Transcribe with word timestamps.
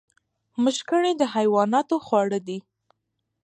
مشګڼې 0.63 1.11
د 1.17 1.23
حیواناتو 1.33 1.95
خواړه 2.05 2.39
دي 2.47 2.59